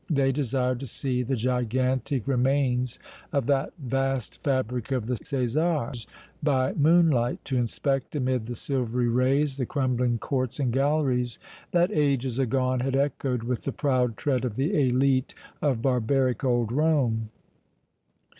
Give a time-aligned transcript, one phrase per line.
[0.09, 2.97] They desired to see the gigantic remains
[3.31, 6.07] of that vast fabric of the Cassars
[6.41, 11.37] by moonlight, to inspect amid the silvery rays the crumbling courts and galleries
[11.69, 16.71] that ages agone had echoed with the proud tread of the élite of barbaric old
[16.71, 17.29] Rome!